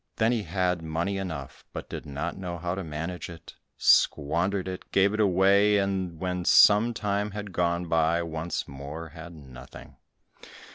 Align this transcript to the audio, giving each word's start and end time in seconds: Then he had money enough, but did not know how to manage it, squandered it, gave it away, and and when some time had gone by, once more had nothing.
Then 0.15 0.31
he 0.31 0.41
had 0.41 0.81
money 0.81 1.19
enough, 1.19 1.63
but 1.73 1.87
did 1.87 2.07
not 2.07 2.35
know 2.35 2.57
how 2.57 2.73
to 2.73 2.83
manage 2.83 3.29
it, 3.29 3.53
squandered 3.77 4.67
it, 4.67 4.91
gave 4.91 5.13
it 5.13 5.19
away, 5.19 5.77
and 5.77 6.13
and 6.13 6.19
when 6.19 6.43
some 6.43 6.91
time 6.95 7.29
had 7.29 7.53
gone 7.53 7.85
by, 7.85 8.23
once 8.23 8.67
more 8.67 9.09
had 9.09 9.33
nothing. 9.35 9.97